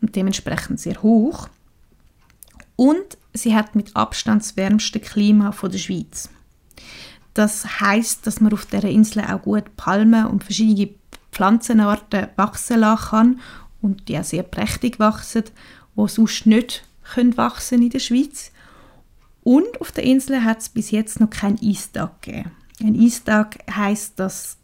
und 0.00 0.16
dementsprechend 0.16 0.80
sehr 0.80 1.02
hoch. 1.02 1.48
Und 2.76 3.18
sie 3.34 3.54
hat 3.54 3.74
mit 3.74 3.94
Abstand 3.94 4.42
das 4.42 4.56
wärmste 4.56 5.00
Klima 5.00 5.52
von 5.52 5.70
der 5.70 5.78
Schweiz. 5.78 6.30
Das 7.34 7.80
heißt, 7.80 8.26
dass 8.26 8.40
man 8.40 8.52
auf 8.52 8.66
der 8.66 8.84
Insel 8.84 9.22
auch 9.24 9.42
gut 9.42 9.76
Palmen 9.76 10.26
und 10.26 10.44
verschiedene 10.44 10.90
Pflanzenarten 11.30 12.28
wachsen 12.36 12.80
lassen 12.80 13.08
kann 13.10 13.40
und 13.80 14.08
die 14.08 14.18
auch 14.18 14.24
sehr 14.24 14.42
prächtig 14.42 14.98
wachsen, 14.98 15.44
wo 15.94 16.08
sonst 16.08 16.46
nicht 16.46 16.84
können 17.14 17.36
wachsen 17.36 17.82
in 17.82 17.90
der 17.90 17.98
Schweiz. 17.98 18.50
Und 19.42 19.80
auf 19.80 19.92
der 19.92 20.04
Insel 20.04 20.44
hat 20.44 20.58
es 20.58 20.68
bis 20.68 20.90
jetzt 20.90 21.20
noch 21.20 21.30
keinen 21.30 21.58
Eistag 21.62 22.22
gegeben. 22.22 22.50
Ein 22.82 22.98
Eistag 22.98 23.58
heißt, 23.74 24.18
dass 24.18 24.56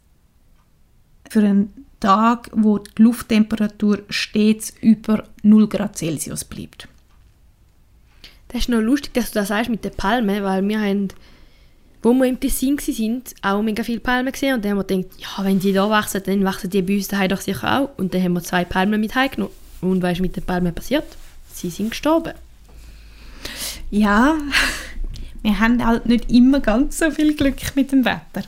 für 1.29 1.39
einen 1.39 1.86
Tag, 1.99 2.49
wo 2.53 2.77
die 2.77 3.01
Lufttemperatur 3.01 3.99
stets 4.09 4.73
über 4.81 5.23
0 5.43 5.67
Grad 5.67 5.97
Celsius 5.97 6.43
bleibt. 6.45 6.87
Das 8.49 8.61
ist 8.61 8.69
noch 8.69 8.81
lustig, 8.81 9.13
dass 9.13 9.31
du 9.31 9.39
das 9.39 9.49
sagst 9.49 9.69
mit 9.69 9.83
den 9.83 9.91
Palmen, 9.91 10.43
weil 10.43 10.67
wir 10.67 10.79
haben, 10.79 11.09
wo 12.01 12.13
wir 12.13 12.25
im 12.25 12.39
Tessin 12.39 12.77
waren, 12.77 13.23
auch 13.41 13.61
mega 13.61 13.83
viele 13.83 13.99
Palmen 13.99 14.31
gesehen 14.31 14.55
und 14.55 14.63
dann 14.63 14.71
haben 14.71 14.77
wir 14.77 14.83
gedacht, 14.83 15.19
ja, 15.19 15.43
wenn 15.43 15.59
die 15.59 15.73
da 15.73 15.89
wachsen, 15.89 16.21
dann 16.25 16.45
wachsen 16.45 16.69
die 16.69 16.81
bei 16.81 16.95
uns 16.95 17.07
daheim 17.07 17.29
doch 17.29 17.41
sicher 17.41 17.79
auch. 17.81 17.89
Und 17.97 18.13
dann 18.13 18.23
haben 18.23 18.33
wir 18.33 18.43
zwei 18.43 18.63
Palmen 18.63 19.01
mit 19.01 19.15
heimgenommen. 19.15 19.53
Und 19.81 20.01
was 20.01 20.13
ist 20.13 20.21
mit 20.21 20.35
den 20.35 20.43
Palmen 20.43 20.73
passiert? 20.73 21.05
Sie 21.53 21.69
sind 21.69 21.89
gestorben. 21.89 22.33
Ja, 23.89 24.37
wir 25.41 25.59
haben 25.59 25.85
halt 25.85 26.05
nicht 26.05 26.31
immer 26.31 26.59
ganz 26.59 26.97
so 26.97 27.11
viel 27.11 27.35
Glück 27.35 27.75
mit 27.75 27.91
dem 27.91 28.05
Wetter. 28.05 28.43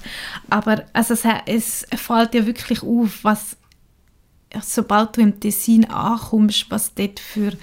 Aber 0.50 0.84
also 0.93 1.13
es, 1.13 1.24
es 1.46 1.86
fällt 2.00 2.34
ja 2.34 2.46
wirklich 2.46 2.84
auf, 2.84 3.24
was 3.24 3.58
sobald 4.62 5.17
du 5.17 5.22
im 5.22 5.39
Tessin 5.39 5.86
ankommst, 5.86 6.65
was 6.69 6.93
dort 6.93 7.19
für 7.19 7.53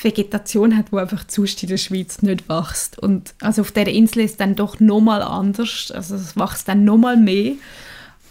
Vegetation 0.00 0.76
hat, 0.76 0.92
die 0.92 0.96
einfach 0.96 1.24
sonst 1.28 1.62
in 1.62 1.70
der 1.70 1.76
Schweiz 1.76 2.22
nicht 2.22 2.48
wächst. 2.48 2.98
Und 2.98 3.34
also 3.40 3.62
auf 3.62 3.72
der 3.72 3.88
Insel 3.88 4.22
ist 4.22 4.40
dann 4.40 4.54
doch 4.54 4.80
nochmal 4.80 5.22
anders. 5.22 5.90
Also 5.90 6.14
es 6.14 6.36
wächst 6.36 6.68
dann 6.68 6.84
nochmal 6.84 7.16
mehr. 7.16 7.54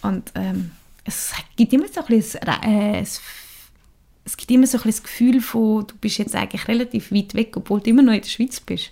Und 0.02 0.32
ähm, 0.36 0.72
es 1.04 1.34
gibt 1.56 1.74
immer 1.74 1.88
so 1.88 2.02
ein 2.02 2.08
bisschen, 2.08 2.42
äh, 2.42 3.02
es, 3.02 3.22
es 4.24 4.38
gibt 4.38 4.52
immer 4.52 4.68
so 4.68 4.78
ein 4.78 4.84
das 4.86 5.04
Gefühl 5.04 5.42
von, 5.42 5.88
du 5.88 5.96
bist 6.00 6.18
jetzt 6.20 6.36
eigentlich 6.36 6.68
relativ 6.68 7.12
weit 7.12 7.34
weg, 7.34 7.58
obwohl 7.58 7.82
du 7.82 7.90
immer 7.90 8.02
noch 8.02 8.14
in 8.14 8.22
der 8.22 8.30
Schweiz 8.30 8.60
bist. 8.60 8.92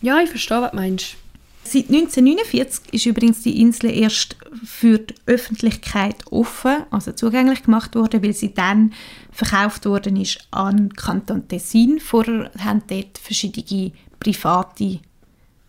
Ja, 0.00 0.20
ich 0.20 0.30
verstehe, 0.30 0.62
was 0.62 0.70
du 0.70 0.76
meinst. 0.76 1.16
Seit 1.64 1.88
1949 1.88 2.92
ist 2.92 3.06
übrigens 3.06 3.42
die 3.42 3.60
Insel 3.60 3.90
erst 3.90 4.36
für 4.64 5.00
die 5.00 5.14
Öffentlichkeit 5.26 6.24
offen, 6.30 6.84
also 6.90 7.10
zugänglich 7.10 7.64
gemacht 7.64 7.96
worden, 7.96 8.22
weil 8.22 8.34
sie 8.34 8.54
dann 8.54 8.92
verkauft 9.32 9.84
worden 9.84 10.14
ist 10.14 10.46
an 10.52 10.92
Kanton 10.92 11.48
Tessin. 11.48 11.98
Vorher 11.98 12.52
haben 12.58 12.82
dort 12.86 13.18
verschiedene 13.18 13.90
Private 14.20 15.00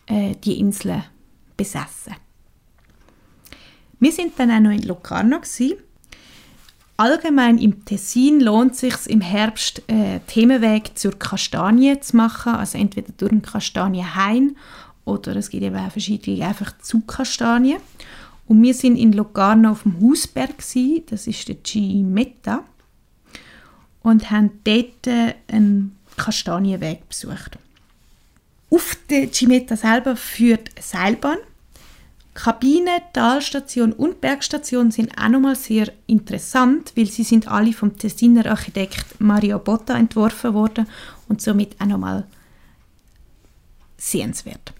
äh, 0.05 0.35
die 0.43 0.59
Insel 0.59 1.03
besessen. 1.55 2.15
Wir 3.99 4.11
sind 4.11 4.37
dann 4.37 4.51
auch 4.51 4.59
noch 4.59 4.71
in 4.71 4.83
Locarno 4.83 5.39
gewesen. 5.39 5.77
Allgemein 6.99 7.59
im 7.59 7.85
Tessin 7.85 8.39
lohnt 8.39 8.73
es 8.73 8.79
sich 8.79 8.95
im 9.07 9.21
Herbst 9.21 9.83
äh, 9.87 10.19
Themenweg 10.25 10.97
zur 10.97 11.17
Kastanie 11.17 11.99
zu 11.99 12.17
machen, 12.17 12.55
also 12.55 12.79
entweder 12.79 13.13
durch 13.15 13.29
den 13.29 13.43
Kastanienhain 13.43 14.55
oder 15.05 15.35
es 15.35 15.51
gibt 15.51 15.63
eben 15.63 15.77
auch 15.77 15.91
verschiedene 15.91 16.45
einfach 16.45 16.75
Zugkastanien. 16.79 17.79
Und 18.47 18.63
wir 18.63 18.73
sind 18.73 18.97
in 18.97 19.13
Locarno 19.13 19.71
auf 19.71 19.83
dem 19.83 20.01
Hausberg, 20.01 20.57
gewesen, 20.57 21.03
das 21.09 21.27
ist 21.27 21.47
der 21.47 21.57
Cimetta, 21.63 22.63
und 24.01 24.31
haben 24.31 24.59
dort 24.63 25.05
äh, 25.05 25.35
einen 25.51 25.97
Kastanienweg 26.17 27.07
besucht. 27.07 27.59
Auf 28.71 28.97
der 29.09 29.31
Cimetta 29.31 29.77
selber 29.77 30.15
führt 30.15 30.71
eine 30.75 30.83
Seilbahn 30.83 31.37
Kabine, 32.37 33.01
Talstation 33.13 33.93
und 33.93 34.21
Bergstation 34.21 34.91
sind 34.91 35.11
auch 35.17 35.27
nochmal 35.27 35.55
sehr 35.55 35.91
interessant, 36.05 36.93
weil 36.95 37.07
sie 37.07 37.23
sind 37.23 37.47
alle 37.47 37.73
vom 37.73 37.97
Tessiner 37.97 38.45
Architekt 38.45 39.19
Mario 39.19 39.57
Botta 39.57 39.97
entworfen 39.97 40.53
worden 40.53 40.85
und 41.27 41.41
somit 41.41 41.69
auch 41.79 41.87
nochmal 41.87 42.25
sehenswert. 43.97 44.71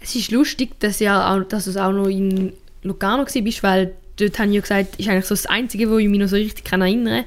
Es 0.00 0.16
ist 0.16 0.32
lustig, 0.32 0.80
dass, 0.80 0.98
ja 0.98 1.32
auch, 1.32 1.44
dass 1.44 1.66
du 1.66 1.80
auch 1.80 1.92
noch 1.92 2.08
in 2.08 2.52
Lugano 2.82 3.24
bist, 3.24 3.62
weil 3.62 3.94
dort 4.16 4.36
habe 4.40 4.48
ich 4.48 4.56
ja 4.56 4.60
gesagt, 4.60 4.98
ist 4.98 5.08
eigentlich 5.08 5.26
so 5.26 5.36
das 5.36 5.46
Einzige, 5.46 5.88
wo 5.88 5.98
ich 5.98 6.08
mich 6.08 6.18
noch 6.18 6.28
so 6.28 6.34
richtig 6.34 6.70
erinnern 6.72 7.22
kann. 7.22 7.24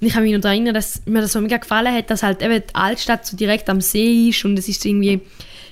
Ich 0.00 0.14
habe 0.16 0.24
mich 0.24 0.34
noch 0.34 0.40
daran 0.40 0.56
erinnert, 0.56 0.74
dass 0.74 1.06
mir 1.06 1.20
das 1.20 1.32
so 1.32 1.40
mega 1.40 1.58
gefallen 1.58 1.94
hat, 1.94 2.10
dass 2.10 2.24
halt 2.24 2.42
eben 2.42 2.60
die 2.68 2.74
Altstadt 2.74 3.24
so 3.24 3.36
direkt 3.36 3.70
am 3.70 3.80
See 3.80 4.30
ist 4.30 4.44
und 4.44 4.58
es 4.58 4.66
ist 4.66 4.84
irgendwie 4.84 5.20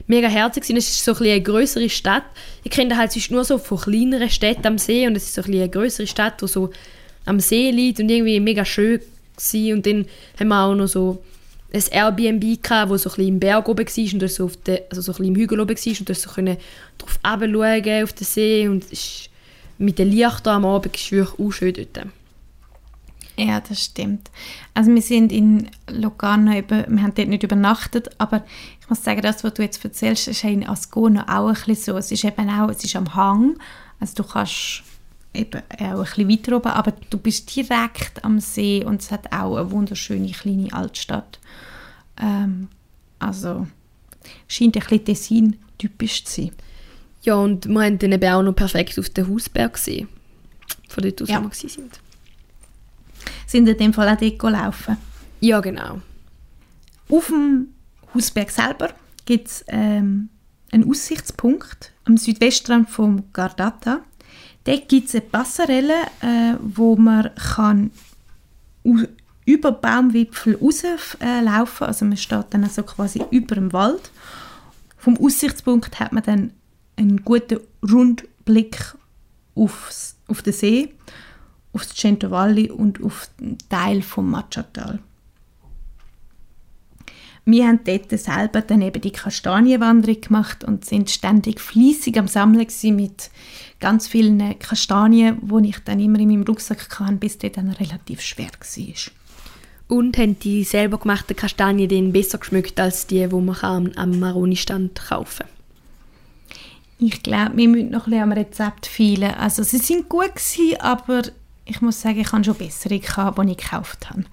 mega 0.06 0.28
herzig 0.28 0.64
sind. 0.64 0.76
Es 0.76 0.88
ist 0.88 1.04
so 1.04 1.12
ein 1.12 1.22
eine 1.22 1.42
größere 1.42 1.90
Stadt. 1.90 2.24
Ich 2.64 2.70
kenne 2.70 2.96
halt 2.96 3.12
sonst 3.12 3.30
nur 3.30 3.44
so 3.44 3.58
von 3.58 3.78
kleineren 3.78 4.30
Städten 4.30 4.66
am 4.66 4.78
See 4.78 5.06
und 5.06 5.16
es 5.16 5.24
ist 5.24 5.34
so 5.34 5.42
ein 5.42 5.52
eine 5.52 5.68
größere 5.68 6.06
Stadt, 6.06 6.40
die 6.40 6.46
so 6.46 6.70
am 7.24 7.40
See 7.40 7.70
liegt 7.70 8.00
und 8.00 8.08
irgendwie 8.08 8.40
mega 8.40 8.64
schön 8.64 9.00
war. 9.00 9.74
Und 9.74 9.86
dann 9.86 10.06
haben 10.38 10.48
wir 10.48 10.64
auch 10.64 10.74
noch 10.74 10.88
so 10.88 11.22
ein 11.72 11.82
Airbnb 11.90 12.62
gehabt, 12.62 12.90
wo 12.90 12.96
so 12.96 13.10
ein 13.10 13.26
im 13.26 13.40
Berg 13.40 13.68
oben 13.68 13.86
war 13.86 14.12
und 14.14 14.30
so, 14.30 14.44
auf 14.46 14.56
der, 14.58 14.84
also 14.90 15.02
so 15.02 15.12
ein 15.12 15.24
im 15.24 15.36
Hügel 15.36 15.60
oben 15.60 15.76
war 15.76 16.00
und 16.00 16.16
so 16.16 16.30
können 16.30 16.56
drauf 16.96 17.18
schauen 17.22 18.02
auf 18.02 18.12
den 18.12 18.24
See 18.24 18.68
und 18.68 18.84
mit 19.78 19.98
den 19.98 20.10
Lichtern 20.10 20.56
am 20.56 20.64
Abend 20.64 20.96
ist 20.96 21.12
wirklich 21.12 21.38
auch 21.38 21.52
schön 21.52 21.74
dort. 21.74 22.06
Ja, 23.38 23.60
das 23.60 23.84
stimmt. 23.84 24.32
Also 24.74 24.92
wir 24.92 25.00
sind 25.00 25.30
in 25.30 25.70
Locarno, 25.88 26.52
eben, 26.52 26.84
wir 26.88 27.02
haben 27.02 27.14
dort 27.14 27.28
nicht 27.28 27.44
übernachtet, 27.44 28.10
aber 28.18 28.44
ich 28.80 28.90
muss 28.90 29.04
sagen, 29.04 29.22
das, 29.22 29.44
was 29.44 29.54
du 29.54 29.62
jetzt 29.62 29.84
erzählst, 29.84 30.26
ist 30.26 30.42
in 30.42 30.68
Ascona 30.68 31.22
auch 31.22 31.46
ein 31.46 31.54
bisschen 31.54 31.76
so. 31.76 31.96
Es 31.96 32.10
ist 32.10 32.24
eben 32.24 32.50
auch, 32.50 32.68
es 32.68 32.82
ist 32.82 32.96
am 32.96 33.14
Hang, 33.14 33.56
also 34.00 34.14
du 34.16 34.24
kannst 34.24 34.82
eben 35.34 35.62
auch 35.70 35.80
ein 35.80 36.02
bisschen 36.02 36.28
weiter 36.28 36.56
oben, 36.56 36.72
aber 36.72 36.92
du 37.10 37.18
bist 37.18 37.54
direkt 37.54 38.24
am 38.24 38.40
See 38.40 38.84
und 38.84 39.02
es 39.02 39.12
hat 39.12 39.32
auch 39.32 39.56
eine 39.56 39.70
wunderschöne 39.70 40.32
kleine 40.32 40.72
Altstadt. 40.72 41.38
Ähm, 42.20 42.66
also 43.20 43.68
scheint 44.48 44.76
ein 44.76 44.80
bisschen 44.80 45.04
Tessin-typisch 45.04 46.24
zu 46.24 46.42
sein. 46.42 46.50
Ja, 47.22 47.36
und 47.36 47.68
wir 47.68 47.82
haben 47.82 48.00
dann 48.00 48.10
eben 48.10 48.32
auch 48.32 48.42
noch 48.42 48.56
perfekt 48.56 48.98
auf 48.98 49.10
den 49.10 49.28
Hausberg 49.28 49.74
gesehen, 49.74 50.08
von 50.88 51.04
dort 51.04 51.22
aus, 51.22 51.28
ja. 51.28 51.40
wo 51.40 51.48
wir 51.48 51.54
sind 51.54 52.00
sind 53.48 53.68
in 53.68 53.76
dem 53.76 53.92
Fall 53.92 54.08
auch 54.08 54.20
dort 54.20 54.38
gelaufen. 54.38 54.96
Ja, 55.40 55.60
genau. 55.60 56.00
Auf 57.08 57.28
dem 57.28 57.68
Hausberg 58.14 58.50
selber 58.50 58.90
gibt 59.24 59.48
es 59.48 59.64
ähm, 59.68 60.28
einen 60.70 60.88
Aussichtspunkt 60.88 61.92
am 62.04 62.16
Südwestrand 62.16 62.90
vom 62.90 63.24
Gardata. 63.32 64.00
Dort 64.64 64.88
gibt 64.88 65.08
es 65.08 65.14
eine 65.14 65.22
Passerelle, 65.22 66.02
äh, 66.20 66.54
wo 66.60 66.96
man 66.96 67.30
kann 67.34 67.90
über 69.46 69.72
Baumwipfel 69.72 70.56
rauslaufen 70.56 71.20
kann. 71.20 71.88
Also 71.88 72.04
man 72.04 72.16
steht 72.18 72.46
dann 72.50 72.64
also 72.64 72.82
quasi 72.82 73.22
über 73.30 73.54
dem 73.54 73.72
Wald. 73.72 74.10
Vom 74.98 75.16
Aussichtspunkt 75.16 75.98
hat 76.00 76.12
man 76.12 76.22
dann 76.22 76.52
einen 76.96 77.24
guten 77.24 77.60
Rundblick 77.82 78.94
aufs, 79.54 80.16
auf 80.26 80.42
den 80.42 80.52
See 80.52 80.92
auf 81.78 81.86
das 81.86 81.96
Cento 81.96 82.30
Valley 82.30 82.70
und 82.70 83.02
auf 83.02 83.30
den 83.38 83.56
Teil 83.68 84.02
vom 84.02 84.30
Machatal. 84.30 84.98
Wir 87.50 87.66
haben 87.66 87.80
dort 87.82 88.10
selber 88.10 88.60
dann 88.60 88.82
eben 88.82 89.00
die 89.00 89.10
Kastanienwanderung 89.10 90.20
gemacht 90.20 90.64
und 90.64 90.84
sind 90.84 91.08
ständig 91.08 91.60
fließig 91.60 92.18
am 92.18 92.28
Sammeln 92.28 92.66
mit 92.94 93.30
ganz 93.80 94.06
vielen 94.06 94.58
Kastanien, 94.58 95.38
die 95.40 95.70
ich 95.70 95.78
dann 95.78 95.98
immer 95.98 96.18
in 96.18 96.28
meinem 96.28 96.42
Rucksack 96.42 97.00
hatte, 97.00 97.14
bis 97.14 97.38
der 97.38 97.48
dann 97.48 97.70
relativ 97.70 98.20
schwer 98.20 98.50
war. 98.50 99.96
Und 99.96 100.18
haben 100.18 100.38
die 100.38 100.62
selber 100.62 100.98
gemachten 100.98 101.36
Kastanien 101.36 101.88
dann 101.88 102.12
besser 102.12 102.36
geschmückt 102.36 102.78
als 102.78 103.06
die, 103.06 103.26
die 103.26 103.34
man 103.34 103.56
am, 103.62 103.92
am 103.96 104.18
Maroni-Stand 104.18 105.00
kaufen 105.08 105.46
Ich 106.98 107.22
glaube, 107.22 107.56
wir 107.56 107.68
müssen 107.68 107.88
noch 107.88 108.08
ein 108.08 108.10
bisschen 108.10 108.22
am 108.24 108.32
Rezept 108.32 108.86
feilen. 108.86 109.32
Also 109.36 109.62
sie 109.62 109.78
sind 109.78 110.10
gut 110.10 110.34
gewesen, 110.34 110.80
aber 110.80 111.22
ich 111.68 111.82
muss 111.82 112.00
sagen, 112.00 112.20
ich 112.20 112.32
habe 112.32 112.42
schon 112.42 112.54
bessere 112.54 112.98
gehabt, 112.98 113.38
die 113.38 113.50
ich 113.52 113.58
gekauft 113.58 114.08
habe. 114.08 114.24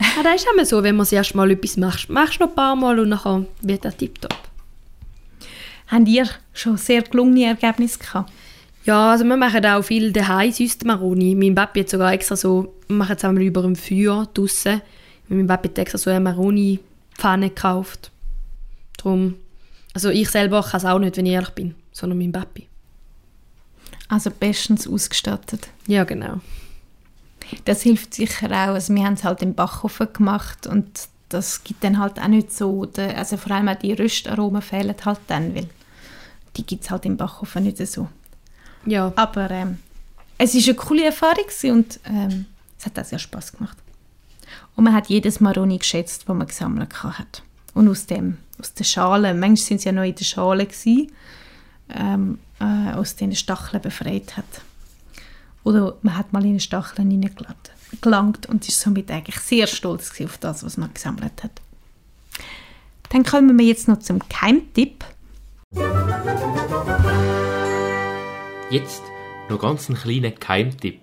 Ja, 0.00 0.22
das 0.24 0.42
ist 0.42 0.48
immer 0.52 0.64
so, 0.64 0.82
wenn 0.82 0.96
man 0.96 1.04
das 1.04 1.12
erste 1.12 1.36
Mal 1.36 1.52
etwas 1.52 1.76
macht. 1.76 2.10
Machst 2.10 2.40
du 2.40 2.44
noch 2.44 2.50
ein 2.50 2.56
paar 2.56 2.76
Mal 2.76 2.98
und 2.98 3.10
dann 3.10 3.46
wird 3.62 3.84
das 3.84 3.96
tiptop. 3.96 4.36
Habt 5.86 6.08
ihr 6.08 6.26
schon 6.52 6.76
sehr 6.76 7.02
gelungene 7.02 7.46
Ergebnisse 7.46 8.00
gehabt? 8.00 8.32
Ja, 8.84 9.12
also 9.12 9.24
wir 9.24 9.36
machen 9.36 9.64
auch 9.64 9.82
viel 9.82 10.12
daheim 10.12 10.50
süße 10.50 10.84
Maroni. 10.84 11.34
Mein 11.36 11.54
Papi 11.54 11.80
hat 11.80 11.88
sogar 11.88 12.12
extra 12.12 12.36
so, 12.36 12.74
wir 12.88 12.96
machen 12.96 13.16
es 13.16 13.24
einmal 13.24 13.42
über 13.42 13.62
dem 13.62 13.76
Feuer 13.76 14.28
draussen. 14.34 14.82
Mein 15.28 15.46
Papi 15.46 15.68
hat 15.68 15.78
extra 15.78 15.98
so 15.98 16.10
eine 16.10 16.20
Maroni-Pfanne 16.20 17.50
gekauft. 17.50 18.10
Drum, 18.98 19.36
also 19.94 20.10
ich 20.10 20.28
selber 20.28 20.62
kann 20.62 20.78
es 20.78 20.84
auch 20.84 20.98
nicht, 20.98 21.16
wenn 21.16 21.26
ich 21.26 21.32
ehrlich 21.32 21.50
bin, 21.50 21.76
sondern 21.92 22.18
mein 22.18 22.32
Papi. 22.32 22.66
Also 24.08 24.30
bestens 24.30 24.86
ausgestattet. 24.86 25.68
Ja, 25.86 26.04
genau. 26.04 26.40
Das 27.64 27.82
hilft 27.82 28.14
sicher 28.14 28.48
auch. 28.50 28.74
Also 28.74 28.94
wir 28.94 29.04
haben 29.04 29.14
es 29.14 29.24
halt 29.24 29.42
im 29.42 29.54
Backofen 29.54 30.08
gemacht 30.12 30.66
und 30.66 31.08
das 31.28 31.64
gibt 31.64 31.82
dann 31.84 31.98
halt 31.98 32.20
auch 32.20 32.28
nicht 32.28 32.52
so, 32.52 32.84
den- 32.86 33.14
also 33.16 33.36
vor 33.36 33.52
allem 33.52 33.68
auch 33.68 33.74
die 33.76 33.92
Röstaromen 33.92 34.62
fehlen 34.62 34.94
halt 35.04 35.20
dann, 35.26 35.54
weil 35.54 35.68
die 36.56 36.64
gibt 36.64 36.84
es 36.84 36.90
halt 36.90 37.04
im 37.04 37.16
Backofen 37.16 37.64
nicht 37.64 37.78
so. 37.86 38.08
Ja, 38.84 39.12
Aber 39.16 39.50
ähm, 39.50 39.78
es 40.38 40.54
war 40.54 40.62
eine 40.64 40.74
coole 40.74 41.04
Erfahrung 41.04 41.46
und 41.72 42.00
ähm, 42.04 42.46
es 42.78 42.86
hat 42.86 42.98
auch 42.98 43.04
sehr 43.04 43.18
Spass 43.18 43.52
gemacht. 43.52 43.76
Und 44.76 44.84
man 44.84 44.94
hat 44.94 45.08
jedes 45.08 45.40
Maroni 45.40 45.78
geschätzt, 45.78 46.24
das 46.28 46.36
man 46.36 46.46
gesammelt 46.46 47.02
hat. 47.02 47.42
Und 47.74 47.88
aus, 47.88 48.06
dem, 48.06 48.38
aus 48.60 48.72
der 48.74 48.84
Schale, 48.84 49.34
manchmal 49.34 49.56
sind 49.56 49.80
sie 49.80 49.86
ja 49.88 49.92
noch 49.92 50.02
in 50.04 50.14
der 50.14 50.24
Schale, 50.24 50.66
gewesen, 50.66 51.10
ähm, 51.94 52.38
äh, 52.60 52.92
aus 52.94 53.16
den 53.16 53.34
Stacheln 53.34 53.82
befreit 53.82 54.36
hat. 54.36 54.62
Oder 55.64 55.96
man 56.02 56.16
hat 56.16 56.32
mal 56.32 56.44
in 56.44 56.52
den 56.52 56.60
Stacheln 56.60 57.10
hineingelangt 57.10 57.72
gelangt 58.00 58.46
und 58.46 58.66
ist 58.68 58.80
somit 58.80 59.10
eigentlich 59.10 59.38
sehr 59.38 59.66
stolz 59.66 60.12
auf 60.20 60.38
das, 60.38 60.64
was 60.64 60.76
man 60.76 60.92
gesammelt 60.92 61.42
hat. 61.42 61.62
Dann 63.10 63.24
kommen 63.24 63.56
wir 63.58 63.66
jetzt 63.66 63.88
noch 63.88 64.00
zum 64.00 64.20
Keimtipp. 64.28 65.04
Jetzt 68.70 69.02
noch 69.48 69.60
ganz 69.60 69.88
einen 69.88 69.98
kleinen 69.98 70.34
Geheimtipp. 70.34 71.00